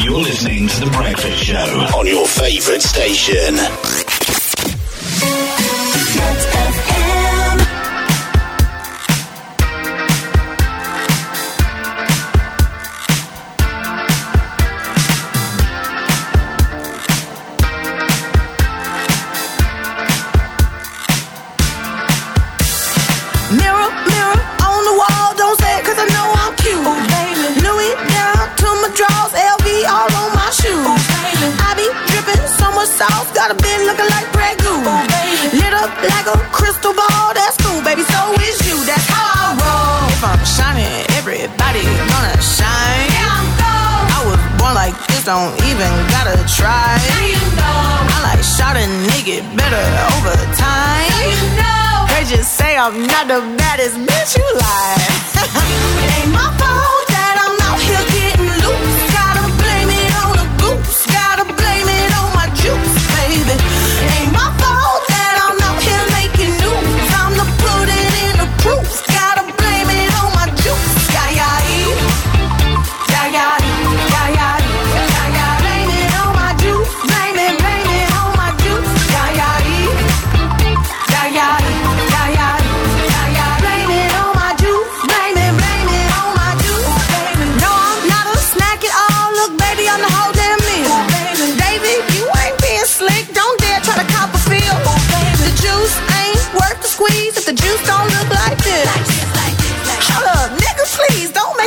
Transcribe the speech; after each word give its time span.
You're 0.00 0.12
listening 0.18 0.68
to 0.68 0.80
The 0.84 0.90
Breakfast 0.94 1.42
Show 1.42 1.98
on 1.98 2.06
your 2.06 2.26
favorite 2.28 2.82
station. 2.82 3.56
Got 33.46 33.62
a 33.62 33.62
bin 33.62 33.86
looking 33.86 34.10
like 34.10 34.26
red 34.34 34.58
goo. 34.58 34.82
Lit 35.54 35.70
up 35.70 35.94
like 36.02 36.26
a 36.26 36.34
crystal 36.50 36.90
ball. 36.90 37.30
That's 37.30 37.54
cool, 37.62 37.78
baby. 37.86 38.02
So 38.02 38.18
is 38.42 38.58
you. 38.66 38.74
That's 38.82 39.06
how 39.06 39.22
I 39.22 39.46
roll. 39.62 40.10
If 40.10 40.18
I'm 40.26 40.42
shining, 40.42 40.90
everybody 41.14 41.86
gonna 42.10 42.34
shine. 42.42 43.06
Yeah, 43.14 43.30
I'm 43.38 43.46
gold. 43.62 44.02
I 44.18 44.18
was 44.26 44.42
born 44.58 44.74
like 44.74 44.98
this, 45.06 45.22
don't 45.30 45.54
even 45.62 45.90
gotta 46.10 46.34
try. 46.58 46.98
Now 47.06 47.22
you 47.22 47.38
know. 47.54 48.18
I 48.18 48.34
like 48.34 48.42
shouting, 48.42 48.90
nigga, 49.14 49.38
better 49.54 49.86
over 50.18 50.34
time. 50.58 51.06
Now 51.14 51.22
you 51.22 51.46
know. 51.54 52.10
They 52.18 52.22
just 52.26 52.50
say 52.58 52.74
I'm 52.76 52.98
not 53.06 53.30
the 53.30 53.46
baddest 53.54 53.94
bitch 53.94 54.38
you 54.42 54.46
lie. 54.58 54.98
it 55.38 56.10
ain't 56.18 56.34
my 56.34 56.50
fault 56.58 57.04
that 57.14 57.34
I'm 57.46 57.54
out 57.70 57.78
here 57.78 58.04
getting 58.10 58.50
loose. 58.58 58.95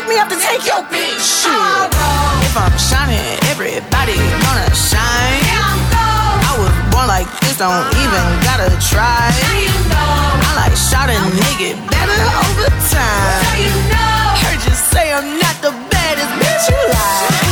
me 0.09 0.17
up 0.17 0.27
to 0.27 0.35
take 0.35 0.65
your 0.65 0.81
bitch. 0.89 1.45
if 2.41 2.55
I'm 2.57 2.73
shining, 2.81 3.21
everybody 3.53 4.17
gonna 4.17 4.65
shine. 4.73 5.43
I 6.49 6.55
was 6.57 6.73
born 6.89 7.05
like 7.07 7.29
this, 7.45 7.57
don't 7.61 7.85
even 7.93 8.25
gotta 8.41 8.73
try. 8.89 9.29
I 9.53 10.49
like 10.65 10.73
shot 10.73 11.09
a 11.13 11.17
nigga 11.37 11.77
better 11.91 12.21
over 12.41 12.67
time. 12.89 13.41
Heard 14.41 14.59
you 14.65 14.73
say 14.89 15.13
I'm 15.13 15.37
not 15.37 15.55
the 15.61 15.69
baddest 15.93 16.31
bitch 16.41 16.65
you 16.73 16.81
like. 17.43 17.48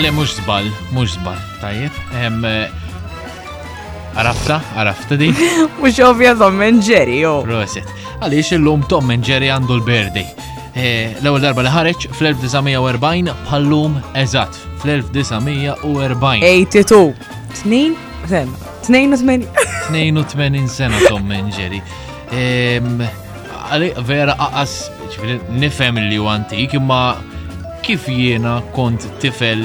Le 0.00 0.12
mux 0.12 0.26
zbal, 0.30 0.64
mux 0.92 1.08
zbal, 1.10 1.38
tajjeb. 1.60 1.90
Eh, 2.44 2.70
arafta, 4.14 4.60
arafta 4.76 5.16
di. 5.16 5.26
Mux 5.80 5.98
ovvja 6.02 6.36
Tom 6.36 6.60
and 6.62 6.80
Jerry, 6.86 7.18
jo. 7.24 7.40
Proset. 7.42 7.82
Għalix 8.22 8.52
il-lum 8.54 8.84
Tom 8.86 9.10
and 9.10 9.26
Jerry 9.26 9.50
għandu 9.50 9.80
l 9.80 9.82
berdi 9.82 10.22
eh, 10.78 11.18
l 11.18 11.26
ewel 11.26 11.42
darba 11.42 11.64
li 11.66 11.72
ħareċ 11.74 12.06
fl-1940 12.14 13.34
bħallum 13.48 13.96
eżat. 14.22 14.60
fl-1940. 14.84 16.46
82. 16.46 17.10
Tnejn 17.58 17.96
sena. 18.30 18.60
82. 18.86 19.48
82 19.90 20.70
sena 20.70 21.02
Tom 21.08 21.26
and 21.34 21.50
Jerry. 21.58 21.82
Għalli 22.30 23.90
vera 24.06 24.38
qaqas, 24.38 24.78
nifhem 25.58 25.98
li 26.06 26.20
ju 26.20 26.30
antik, 26.30 26.74
imma 26.78 27.02
kif 27.82 28.06
jiena 28.08 28.60
kont 28.74 29.04
tifel 29.22 29.64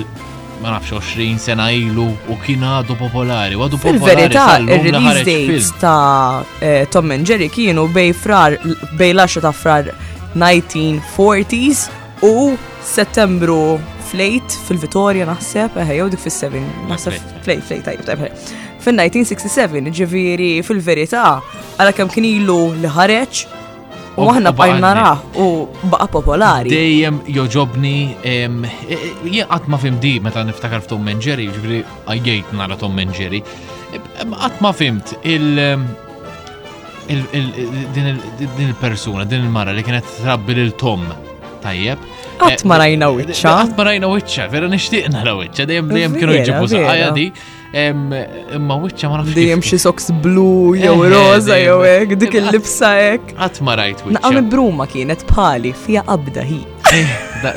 ma 0.62 0.74
nafx 0.75 0.94
20 1.18 1.40
sena 1.46 1.69
ilu 1.75 2.06
u 2.31 2.38
kien 2.46 2.62
għadu 2.68 2.96
popolari, 3.00 3.57
għadu 3.57 3.79
popolari. 3.81 4.01
il 4.01 4.31
verità 4.31 4.46
il-release 4.62 5.24
dates 5.28 5.72
ta' 5.81 6.44
eh, 6.62 6.85
Tom 6.91 7.12
and 7.12 7.28
Jerry 7.28 7.50
kienu 7.51 7.88
bej 7.96 8.12
frar, 8.18 8.57
bej 9.00 9.13
laxa 9.18 9.44
ta' 9.44 9.51
frar 9.56 9.90
1940s 10.35 11.88
u 12.24 12.53
settembru 12.84 13.79
flejt 14.13 14.56
fil-Vittoria 14.68 15.25
naħseb, 15.25 15.75
eħe, 15.81 15.98
jow 15.98 16.07
dik 16.13 16.21
fil-7, 16.21 16.60
naħseb 16.89 17.13
flejt, 17.45 17.63
flejt, 17.69 17.83
tajib, 17.88 18.04
tajib, 18.06 18.54
fil-1967, 18.83 19.88
ġeviri 20.00 20.51
fil-verità, 20.68 21.25
għala 21.80 21.95
kam 21.98 22.12
kien 22.13 22.27
ilu 22.30 22.60
li 22.77 22.92
ħareċ, 22.94 23.45
U 24.15 24.27
aħna 24.30 24.51
bqajna 24.54 24.89
naraħ 24.94 25.42
u 25.42 25.45
baqa 25.89 26.06
popolari. 26.13 26.69
Dejjem 26.69 27.18
joġobni, 27.33 27.94
e- 28.21 28.45
e- 28.45 29.00
jien 29.25 29.48
qatt 29.50 29.69
ma 29.74 29.80
fim 29.81 29.98
di 30.01 30.13
meta 30.21 30.44
niftakar 30.45 30.83
f'Tom 30.86 31.07
and 31.10 31.24
Jerry, 31.24 31.48
ġifri 31.50 31.80
għajjejt 32.06 32.51
nara 32.60 32.77
Tom 32.77 32.98
and 33.01 33.15
Jerry. 33.18 33.44
ma 34.60 34.71
fimt 34.74 35.15
il 35.24 35.54
din 37.07 38.68
il-persuna, 38.68 39.25
din 39.27 39.44
il-mara 39.45 39.71
li 39.71 39.83
kienet 39.83 40.06
trabbi 40.21 40.54
lil 40.60 40.71
Tom 40.80 41.04
tajjeb. 41.62 41.98
Qatt 42.42 42.63
ma 42.65 42.75
eh, 42.75 42.80
rajna 42.83 43.10
wiċċa. 43.13 43.50
Qatt 43.62 43.77
ma 43.77 43.83
rajna 43.89 44.10
wiċċa, 44.13 44.48
vera 44.50 44.68
nixtieqna 44.69 45.24
la 45.25 45.36
wiċċa, 45.42 45.65
dejjem 45.65 46.18
kienu 46.19 46.38
jġibu 46.38 46.69
saqajja 46.71 47.12
di 47.18 47.27
imma 47.74 48.75
wicċa 48.84 49.10
ma 49.10 49.20
nafx. 49.22 49.34
Dejjem 49.34 49.64
xi 49.66 49.80
soks 49.81 50.12
blu 50.22 50.74
jew 50.78 50.94
eh, 50.94 51.06
eh, 51.08 51.14
roza 51.14 51.58
jew 51.58 51.80
hekk, 51.86 52.16
dik 52.22 52.36
il-libsa 52.38 52.92
hekk. 53.00 53.34
Qatt 53.40 53.62
ma 53.66 53.75
rajt 53.80 54.06
wicċa. 54.06 54.22
Naqa' 54.28 54.44
bruma 54.52 54.88
kienet 54.90 55.25
pali 55.30 55.74
fija 55.78 56.06
qabda 56.08 56.46
hi. 56.50 56.60
Eh, 56.94 57.14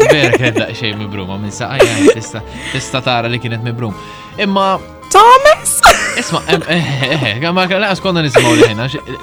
vera 0.08 0.68
kienet 0.72 0.96
mi 1.00 1.08
bruma 1.12 1.36
minn 1.40 1.52
saqajja 1.52 2.16
tista' 2.16 2.42
tista' 2.72 3.02
tara 3.04 3.28
li 3.32 3.40
kienet 3.42 3.60
mi 3.64 3.70
mibrum. 3.74 3.92
Imma 4.40 4.76
Thomas! 5.12 5.76
Isma, 6.18 6.40
għamma 6.50 7.68
kalla 7.70 7.92
skonna 7.96 8.24
nismaw 8.24 8.56
leħen, 8.58 8.80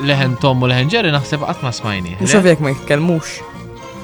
leħen 0.07 0.37
Tom 0.41 0.61
u 0.63 0.69
leħen 0.69 0.89
Jerry 0.93 1.11
naħseb 1.13 1.43
għatma 1.49 1.73
smajni. 1.75 2.15
Nisavjek 2.21 2.61
ma 2.63 2.71
jitkelmux. 2.71 3.39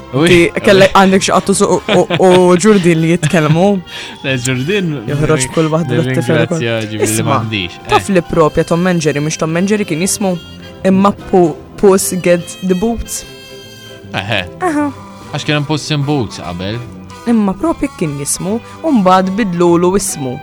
Kellek 0.09 0.93
għandek 0.97 1.21
xaqtu 1.27 1.53
su 1.53 1.65
u 1.69 2.29
ġurdin 2.57 3.01
li 3.01 3.11
jitkelmu. 3.13 3.65
Le 4.23 4.35
ġurdin. 4.41 4.93
Joħroġ 5.09 5.45
kull 5.53 5.69
wahda 5.69 5.99
l-tifel. 6.01 6.47
Eh. 6.59 7.75
Taf 7.89 8.09
li 8.09 8.23
propja 8.25 8.63
Tom 8.65 8.81
Mengeri, 8.81 9.21
mux 9.21 9.37
Tom 9.37 9.53
Mengeri 9.53 9.85
kien 9.85 10.01
jismu 10.01 10.33
imma 10.85 11.11
Puss 11.79 12.13
Get 12.23 12.57
the 12.65 12.73
Boots. 12.73 13.21
Eħe. 14.13 14.41
Għax 14.65 15.45
kien 15.45 15.67
Puss 15.69 15.91
in 15.93 16.01
Boots 16.07 16.41
qabel. 16.41 16.79
Imma 17.29 17.53
propja 17.53 17.91
kien 17.99 18.17
jismu 18.19 18.57
un 18.83 19.03
bad 19.05 19.29
bidlulu 19.37 19.93
ismu. 19.99 20.39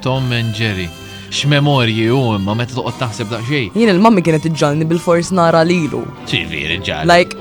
Tom 0.00 0.28
Mengeri 0.30 0.88
x-memorji 1.28 2.06
u 2.14 2.22
imma 2.38 2.54
meta 2.56 2.72
toqgħod 2.78 2.96
taħseb 3.02 3.28
daqsxejn. 3.34 3.74
Jien 3.76 3.92
il-mammi 3.92 4.22
kienet 4.24 4.46
iġġalni 4.48 4.86
bil-fors 4.88 5.28
nara 5.36 5.60
lilu. 5.66 6.06
Ċiviri 6.30 6.78
ġalni. 6.86 7.10
Like, 7.10 7.36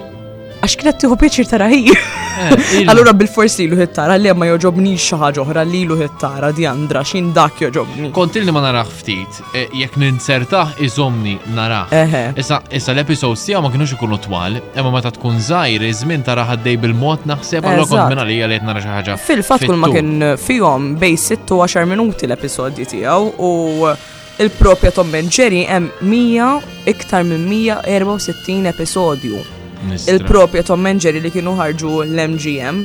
għax 0.68 0.76
kienet 0.76 0.98
tiħu 1.02 1.16
pieċir 1.20 1.48
tara 1.48 1.68
hi. 1.72 1.84
Eh, 1.88 2.90
Allura 2.92 3.14
bil-forsi 3.18 3.68
lu 3.72 3.78
hittara 3.80 4.16
li 4.20 4.32
ma 4.36 4.48
joġobni 4.50 4.96
xaħġa 5.00 5.42
oħra 5.46 5.64
li 5.68 5.86
lu 5.88 5.96
hittara 6.04 6.52
di 6.56 6.68
għandra 6.68 7.04
xin 7.08 7.32
dak 7.36 7.62
joġobni. 7.64 8.10
li 8.12 8.52
ma 8.52 8.62
narax 8.66 8.92
ftit, 9.00 9.40
eh, 9.56 9.68
jek 9.74 9.98
ninsertaħ 10.04 10.84
iżomni 10.86 11.38
Eħe. 11.58 12.24
Issa 12.38 12.92
l-episod 12.94 13.38
tiegħu 13.38 13.62
ma 13.64 13.72
kienux 13.74 13.96
ikunu 13.96 14.20
twal, 14.20 14.60
imma 14.76 14.92
meta 14.98 15.12
tkun 15.12 15.40
zaħir 15.42 15.88
iżmin 15.90 16.24
tara 16.28 16.44
ħaddej 16.52 16.78
bil-mod 16.84 17.26
naħseb 17.32 17.64
għallu 17.68 17.88
kont 17.88 18.12
minna 18.12 18.26
li 18.28 18.40
għalet 18.44 18.66
nara 18.68 18.82
ħaġa. 18.84 19.18
Fil-fat 19.24 19.66
kull 19.68 19.80
ma 19.82 19.92
kien 19.94 20.36
fihom 20.44 20.92
bej 21.00 21.16
6 21.48 21.86
minuti 21.86 22.28
l-episodji 22.28 22.86
tiegħu 22.92 23.36
u 23.40 23.92
il-propja 24.44 24.92
Tom 24.94 25.10
Ben 25.12 25.30
Jerry 25.34 25.64
hemm 25.66 25.90
100 26.04 26.90
iktar 26.94 27.24
minn 27.26 27.48
164 27.54 28.74
episodju 28.76 29.57
il-propja 30.12 30.64
Tom 30.64 30.82
Mangeri 30.82 31.20
li 31.22 31.32
kienu 31.34 31.54
ħarġu 31.58 31.98
l-MGM. 32.08 32.84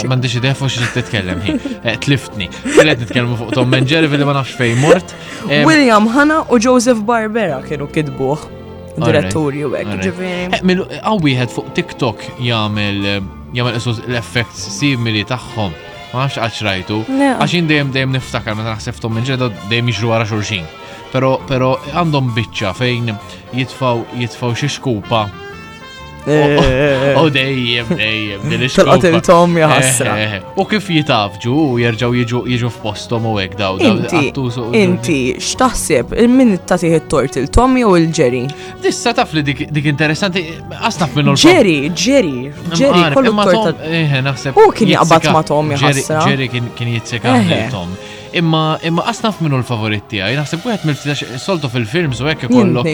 Mandiċi 0.08 0.40
defu 0.42 0.70
tkellem 0.70 0.94
titkellem 0.96 1.42
hi. 1.44 1.54
Eh, 1.90 1.98
tliftni. 2.00 2.46
t-tkellem 2.48 3.34
fuq 3.38 3.50
Tom 3.58 3.68
Mangeri 3.70 4.08
fil-li 4.12 4.24
ma 4.26 4.36
nafx 4.38 4.54
fej 4.56 4.70
mort. 4.80 5.12
Eh, 5.50 5.64
William 5.68 6.06
Hanna 6.14 6.42
u 6.50 6.56
Joseph 6.58 7.02
Barbera 7.06 7.58
kienu 7.64 7.90
kidbuħ. 7.94 8.50
Direttori 9.04 9.64
u 9.66 9.72
għek, 9.74 10.04
ġiviri. 10.04 10.76
Għawijħed 11.02 11.50
fuq 11.52 11.72
TikTok 11.78 12.28
jgħamil 12.40 13.02
jgħamil 13.10 14.04
l-effekt 14.06 14.54
simili 14.56 15.26
taħħom 15.28 15.74
maħx 16.14 16.42
għax 16.44 16.64
rajtu. 16.68 16.98
Għax 17.10 17.56
jindem 17.58 17.90
dem 17.94 18.14
niftakar 18.14 18.56
meta 18.58 18.74
naħseftom 18.76 19.14
minn 19.18 19.28
ġedda 19.28 19.50
dem 19.72 19.90
iġru 19.92 20.14
għara 20.14 20.30
xurxin. 20.30 20.66
Pero, 21.14 21.36
pero 21.48 21.72
għandhom 21.94 22.32
bicċa 22.36 22.74
fejn 22.78 23.12
jitfaw 23.54 24.02
jitfaw 24.18 24.54
xi 24.58 24.70
skupa 24.78 25.26
U 26.26 26.30
eh. 26.32 27.16
oh, 27.22 27.28
dejjem, 27.32 27.86
dejjem, 27.96 28.40
dil-ix. 28.50 28.78
il 28.78 28.86
qatiltom 28.88 29.58
jaħasra. 29.60 30.14
Eh, 30.16 30.36
eh, 30.38 30.46
u 30.56 30.64
kif 30.70 30.86
jitafġu 30.94 31.52
u 31.52 31.74
jerġaw 31.82 32.14
jiġu 32.18 32.70
f'postom 32.72 33.26
u 33.28 33.34
għek 33.42 33.58
daw. 33.60 33.76
Inti, 33.76 35.18
xtaħseb, 35.36 36.14
min 36.32 36.54
tatiħ 36.70 36.96
il-tort 37.00 37.36
il-Tommy 37.42 37.84
jew 37.84 37.92
il-Jerry? 38.06 38.42
Dissa 38.80 39.12
taf 39.18 39.36
li 39.36 39.44
dik 39.50 39.90
interessanti, 39.92 40.46
għasnaf 40.80 41.14
minn 41.20 41.34
l 41.34 41.36
Jerry, 41.44 41.76
Jerry, 41.92 42.48
ġeri, 42.72 43.04
kollu 43.14 43.36
t-tort. 43.44 44.56
U 44.56 44.66
kien 44.72 44.94
jgħabat 44.96 45.28
ma 45.36 45.44
Tom 45.44 45.74
jahasra. 45.76 46.24
Jerry 46.30 46.48
kien 46.48 46.96
jitsika 46.96 47.36
Tom 47.74 47.92
imma 48.34 48.66
imma 48.88 49.02
asnaf 49.10 49.38
minnu 49.42 49.60
l-favorit 49.60 50.06
tiegħi, 50.10 50.34
naħseb 50.40 50.64
wieħed 50.66 50.86
mill-15 50.88 51.36
soltu 51.42 51.70
fil-films 51.72 52.22
u 52.24 52.28
hekk 52.30 52.48
ikollok. 52.48 52.90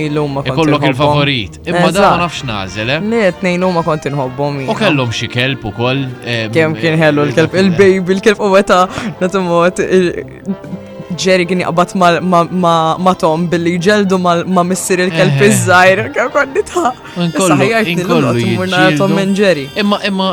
Ikollok 0.52 0.84
il-favorit. 0.90 1.58
Imma 1.68 1.88
da 1.96 2.08
ma 2.12 2.20
nafx 2.24 2.44
nażel. 2.48 2.92
Le 3.08 3.22
eh? 3.28 3.32
tnejn 3.40 3.64
huma 3.68 3.82
kont 3.86 4.08
inħobbhom. 4.10 4.60
U 4.70 4.76
kellhom 4.80 5.14
xi 5.16 5.30
kelb 5.32 5.64
ukoll. 5.72 6.04
Eh, 6.24 6.44
Kemm 6.54 6.76
kien 6.76 6.96
eh, 6.98 7.02
ħellu 7.06 7.24
l-kelb 7.30 7.56
il-baby, 7.62 8.16
il-kelb 8.18 8.44
u 8.46 8.52
meta 8.52 8.82
natumot 9.20 9.80
Jerry 11.20 11.44
kien 11.48 11.60
jaqbad 11.60 11.96
ma 12.28 13.14
Tom 13.18 13.48
billi 13.50 13.78
ġeldu 13.82 14.18
ma 14.20 14.64
missir 14.64 15.00
il-kelb 15.06 15.40
iż-żajr, 15.48 16.04
konni 16.36 16.62
ta' 16.68 16.92
saħjajtni 17.16 18.04
l-għotum 18.04 19.20
Imma 19.82 19.98
imma 20.08 20.30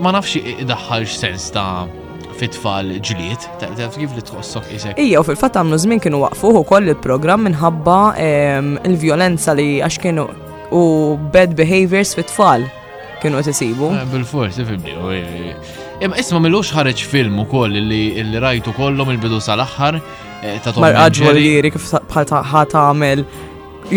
ma 0.00 0.12
nafx 0.14 0.62
daħħalx 0.70 1.16
sens 1.20 1.48
ta' 1.54 2.00
fit-tfal 2.32 2.92
ta' 3.60 3.66
taf 3.78 3.96
kif 4.00 4.12
li 4.16 4.22
tħossok 4.28 4.64
isek. 4.76 4.98
Ija, 5.02 5.20
u 5.22 5.26
fil-fat 5.26 5.58
għamlu 5.60 5.78
żmien 5.84 6.02
kienu 6.02 6.20
waqfu 6.24 6.52
u 6.58 6.62
koll 6.68 6.92
il-program 6.92 7.44
minħabba 7.48 7.96
il-violenza 8.86 9.54
li 9.58 9.68
għax 9.84 10.00
kienu 10.04 10.26
u 10.72 10.82
bad 11.34 11.54
behaviors 11.58 12.14
fit-tfal 12.16 12.64
kienu 13.22 13.38
għet 13.40 13.52
isibu. 13.54 13.92
Eh, 14.00 14.10
bil-forsi, 14.12 14.64
u 14.66 14.76
Imma 14.82 15.14
eh, 15.14 15.54
eh, 16.00 16.18
isma 16.20 16.40
millux 16.42 16.72
ħareġ 16.74 17.04
film 17.06 17.38
u 17.44 17.48
koll 17.50 17.76
li 17.92 18.26
rajtu 18.46 18.72
kollom 18.78 19.12
il-bidu 19.14 19.40
sal-axħar 19.44 20.00
ta' 20.64 20.72
Tom 20.72 20.82
Marqaġu 20.88 21.34
li 21.38 21.70
kif 21.74 21.90
bħal 22.08 22.32
ta' 22.32 22.42
għamel, 22.88 23.26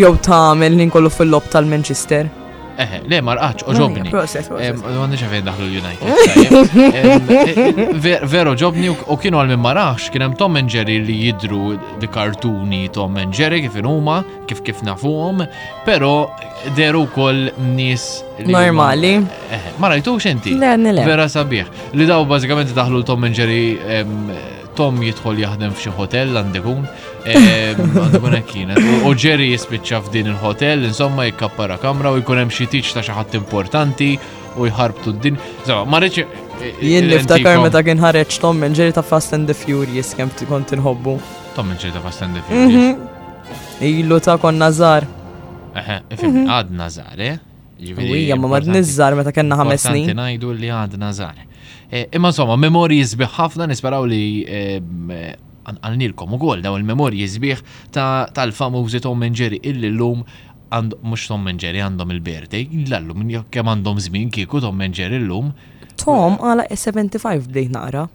jow 0.02 0.16
ta' 0.28 0.42
għamel 0.50 0.80
ninkollu 0.84 1.10
fil-lob 1.12 1.48
tal-Manchester. 1.52 2.32
Eħe, 2.76 2.98
le 3.08 3.18
marqaċ, 3.24 3.62
oġobni. 3.70 4.10
Għanni 4.12 5.18
xafen 5.20 5.46
daħlu 5.48 5.66
l-United. 5.70 6.72
Eh, 6.86 8.24
Vero, 8.28 8.52
ġobni 8.58 8.90
u 8.92 9.16
kienu 9.20 9.40
għal-min 9.40 9.62
marqax, 9.64 10.10
kienem 10.14 10.34
Tom 10.40 10.58
and 10.60 10.72
Jerry 10.72 10.98
li 11.04 11.16
jidru 11.26 11.76
di 12.02 12.10
kartuni 12.12 12.84
Tom 12.92 13.16
and 13.22 13.32
Jerry 13.36 13.62
kif 13.64 13.78
huma, 13.84 14.20
kif 14.50 14.60
kif 14.66 14.82
nafuhom, 14.84 15.44
pero 15.86 16.28
deru 16.76 17.06
kol 17.14 17.48
nis 17.74 18.22
normali. 18.44 19.18
Ma 19.80 19.92
rajtu 19.94 20.18
xenti. 20.20 20.52
Vera 21.00 21.28
sabiħ. 21.32 21.72
Li 21.96 22.06
daw 22.08 22.26
bazzikament 22.28 22.76
daħlu 22.76 23.04
Tom 23.08 23.24
and 23.24 23.34
Jerry 23.38 23.78
Tom 24.76 24.98
jidħol 25.00 25.40
jaħdem 25.40 25.72
f'xi 25.74 25.92
hotel 25.98 26.36
għandekun, 26.40 26.82
għandekun 27.32 28.36
kienet. 28.50 28.80
U 29.08 29.14
Jerry 29.16 29.48
jispiċċa 29.54 30.00
f'din 30.04 30.30
il-hotel, 30.34 30.84
insomma 30.90 31.24
jikkappara 31.30 31.78
kamra 31.82 32.12
u 32.14 32.20
jkun 32.20 32.42
hemm 32.44 32.52
xi 32.52 32.68
tiġ 32.74 32.92
ta' 32.98 33.04
xi 33.06 33.16
ħadd 33.16 33.38
importanti 33.40 34.10
u 34.56 34.68
jħarbtu 34.68 35.16
d-din. 35.16 35.40
Zama, 35.68 35.84
ma 35.94 36.02
rridx. 36.02 36.44
Eh, 36.56 36.68
eh, 36.68 36.84
Jien 36.94 37.04
niftakar 37.12 37.58
meta 37.64 37.82
kien 37.84 38.00
ħareġ 38.00 38.36
Tom 38.44 38.60
minn 38.64 38.72
Jerry 38.76 38.94
ta' 38.96 39.02
Fast 39.04 39.34
and 39.36 39.48
the 39.50 39.56
Furious 39.56 40.14
kemm 40.16 40.32
kont 40.50 40.72
inħobbu. 40.76 41.16
Tom 41.56 41.68
minn 41.70 41.80
Jerry 41.80 41.96
ta' 41.98 42.04
Fast 42.06 42.24
and 42.26 42.38
the 42.38 42.62
mhm. 42.64 42.70
Furious. 42.70 43.66
Illu 43.86 44.20
ta' 44.24 44.38
kon 44.40 44.56
nażar. 44.60 45.04
Eħe, 45.76 45.98
mhm. 46.20 46.46
għad 46.52 46.72
nażar, 46.84 47.18
eh? 47.32 47.36
Ija, 47.76 48.38
ma 48.40 48.48
mad 48.54 48.64
nizzar 48.72 49.12
meta 49.16 49.32
kena 49.36 49.58
ħames 49.64 49.82
snin. 49.90 50.16
għad 50.36 50.94
nazar. 51.00 51.42
Eh, 51.90 52.04
imma 52.16 52.32
insomma, 52.32 52.56
memorji 52.56 53.02
sbieħ 53.04 53.34
ħafna 53.36 53.66
nisperaw 53.70 54.06
li 54.10 54.22
eh, 54.42 54.80
eh, 55.14 55.32
għalnilkom 55.70 56.36
u 56.36 56.40
għol 56.52 56.64
daw 56.64 56.76
il-memorji 56.80 57.26
sbieħ 57.36 57.62
tal-famużi 57.96 59.00
Tom 59.06 59.24
Jerry 59.32 59.60
illi 59.66 59.90
l-lum 59.92 60.24
mux 61.06 61.28
Tom 61.30 61.44
Menġeri 61.46 61.80
għandhom 61.80 62.12
il-birthday, 62.16 62.64
l-lum 62.90 63.22
kem 63.54 63.70
għandhom 63.70 64.00
zmin 64.08 64.30
kiku 64.34 64.58
Tom 64.60 64.76
Menġeri 64.82 65.20
l-lum. 65.22 65.52
Tom 66.02 66.38
għala 66.42 66.66
75 66.74 67.46
bdejt 67.52 67.74
naqra. 67.76 68.06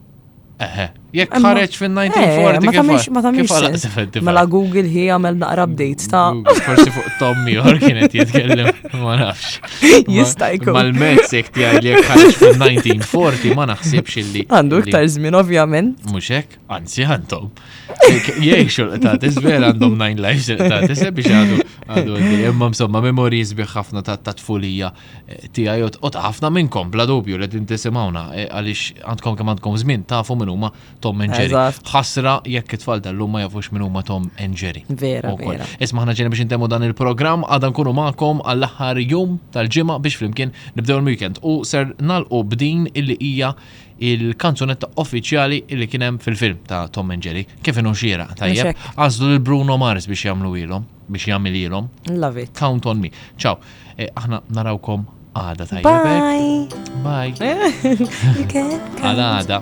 Eħe, 0.62 0.84
jek 1.18 1.32
ħareċ 1.42 1.78
fin-1940 1.82 3.14
ma 3.16 3.22
tamix 3.26 3.88
mela 4.26 4.44
Google 4.46 4.86
hi 4.92 5.08
għamel 5.16 5.40
naqra 5.42 5.66
updates 5.66 6.10
ta' 6.12 6.28
forsi 6.62 6.92
fuq 6.94 7.08
Tommy 7.18 7.56
or 7.58 7.80
kienet 7.82 8.14
jitkellem 8.16 8.70
ma 9.02 9.16
nafx. 9.18 9.58
Jista' 10.16 10.52
jkun. 10.56 10.76
Mal-mezz 10.78 11.34
jek 11.40 11.50
ti 11.56 11.66
li 11.66 11.90
jek 11.92 12.06
ħareċ 12.12 12.38
fin-1940 12.38 13.56
ma 13.58 13.68
naħsibx 13.72 14.22
illi. 14.22 14.44
Għandu 14.54 14.82
iktar 14.84 15.08
żmien 15.16 15.40
ovvjament. 15.42 15.98
Mhux 16.12 16.30
hekk, 16.38 16.60
anzi 16.78 17.08
għandhom. 17.10 17.50
Jgħid 17.92 18.72
xulqtat, 18.76 19.28
vera 19.44 19.72
għandhom 19.74 19.98
9 20.00 20.24
lives 20.24 20.48
xulqtat, 20.52 20.94
biex 21.18 21.34
għadu 21.36 21.68
għadu 21.92 22.14
għaddi 22.18 22.38
jemma 22.46 22.70
msomma 22.72 23.02
memoriz 23.04 23.50
bih 23.58 23.68
ħafna 23.68 24.00
ta' 24.06 24.36
tfulija 24.38 24.94
eh, 25.28 25.50
tiegħi 25.56 25.90
u 25.98 26.14
ħafna 26.22 26.52
minnkom 26.56 26.92
bla 26.94 27.04
dubju 27.10 27.40
li 27.42 27.50
tintisimawna 27.52 28.22
eh, 28.38 28.46
għaliex 28.48 29.02
għandkom 29.12 29.38
kemm 29.42 29.52
għandkom 29.58 29.80
żmien 29.82 30.06
tafu 30.08 30.38
minn 30.40 30.51
huma 30.54 30.72
Tom 31.04 31.20
and 31.26 31.34
Jerry. 31.34 31.56
Ħasra 31.92 32.36
jekk 32.52 32.78
it-tfal 32.78 33.02
tal-lum 33.06 33.36
ma 33.36 33.44
jafux 33.46 33.72
minn 33.74 33.84
huma 33.86 34.04
Tom 34.08 34.30
and 34.42 34.58
Jerry. 34.60 34.84
Vera, 34.90 35.34
vera. 35.40 35.68
Isma 35.84 36.04
ħana 36.06 36.16
ġeni 36.18 36.34
biex 36.34 36.46
intemmu 36.46 36.70
dan 36.72 36.86
il-programm 36.88 37.46
għadha 37.48 37.72
nkunu 37.74 37.94
magħkom 37.98 38.44
għall-aħħar 38.52 39.02
jum 39.10 39.36
tal-ġimgħa 39.56 40.00
biex 40.06 40.20
flimkien 40.22 40.52
nibdew 40.78 41.00
il-weekend 41.02 41.42
u 41.52 41.58
ser 41.68 41.94
nalqu 42.02 42.44
b'din 42.54 42.90
illi 42.94 43.18
hija 43.30 43.54
il-kanzunetta 44.02 44.92
uffiċjali 45.02 45.62
illi 45.76 45.86
kienem 45.90 46.16
fil-film 46.24 46.64
ta' 46.70 46.86
Tom 46.94 47.12
and 47.16 47.22
Jerry. 47.26 47.46
Kif 47.64 47.78
inhu 47.82 47.94
xiera 47.98 48.28
tajjeb? 48.38 48.74
Għażlu 48.98 49.34
l-Bruno 49.38 49.78
Mars 49.82 50.10
biex 50.10 50.28
jagħmlu 50.30 50.54
ilhom 50.64 50.86
biex 51.12 51.32
jagħmel 51.34 51.58
ilhom. 51.66 51.90
Love 52.14 52.46
it. 52.46 52.54
Count 52.58 52.88
on 52.88 53.02
me. 53.04 53.12
Ciao. 53.38 53.58
Eh, 53.98 54.08
aħna 54.16 54.42
narawkom 54.56 55.04
għada 55.38 55.68
tajjeb. 55.76 56.74
Bye. 57.04 57.04
Bye. 57.04 57.54
You 58.40 58.48
can. 58.52 58.78
Għada 59.04 59.62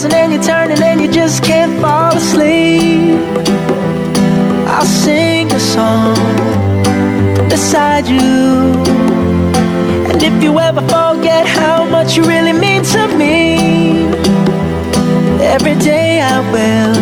tossing 0.00 0.14
and 0.18 0.32
you're 0.32 0.42
turning 0.42 0.82
and 0.82 1.00
you 1.00 1.10
just 1.10 1.42
can't 1.44 1.78
fall 1.80 2.16
asleep. 2.16 3.18
I'll 4.66 4.84
sing 4.84 5.52
a 5.52 5.60
song 5.60 6.14
beside 7.48 8.06
you. 8.06 8.80
And 10.08 10.22
if 10.22 10.42
you 10.42 10.58
ever 10.58 10.80
forget 10.82 11.46
how 11.46 11.84
much 11.84 12.16
you 12.16 12.24
really 12.24 12.52
mean 12.54 12.82
to 12.84 13.08
me, 13.18 14.08
every 15.54 15.74
day 15.76 16.20
I 16.20 16.40
will 16.52 17.00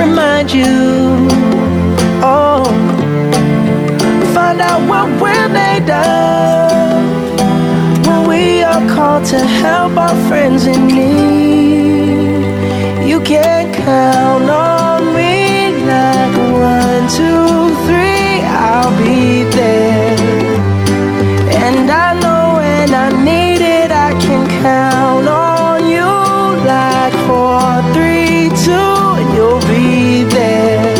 remind 0.00 0.52
you. 0.52 1.28
Oh, 2.22 2.62
find 4.34 4.60
out 4.60 4.82
what 4.88 5.08
we're 5.20 5.48
made 5.48 5.90
of 5.90 8.06
when 8.06 8.28
we 8.28 8.62
are 8.62 8.86
called 8.94 9.24
to 9.26 9.38
help 9.38 9.96
our 9.96 10.14
friends 10.28 10.66
in 10.66 10.86
need. 10.88 11.35
You 13.16 13.22
can 13.22 13.72
count 13.72 14.44
on 14.50 15.14
me 15.16 15.72
like 15.88 16.36
one, 16.52 17.04
two, 17.08 17.72
three, 17.88 18.44
I'll 18.68 18.92
be 19.02 19.42
there. 19.56 20.16
And 21.64 21.90
I 21.90 22.12
know 22.20 22.56
when 22.60 22.92
I 22.92 23.08
need 23.24 23.62
it, 23.64 23.90
I 23.90 24.12
can 24.20 24.44
count 24.60 25.26
on 25.28 25.88
you 25.88 26.12
like 26.74 27.14
four, 27.24 27.64
three, 27.96 28.50
two, 28.66 28.96
you'll 29.34 29.60
be 29.64 30.24
there. 30.24 30.94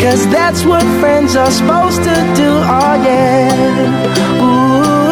Cause 0.00 0.26
that's 0.30 0.64
what 0.64 0.82
friends 0.98 1.36
are 1.36 1.50
supposed 1.50 1.98
to 2.04 2.14
do, 2.40 2.48
oh 2.48 3.02
yeah. 3.04 3.52
Ooh. 4.40 5.05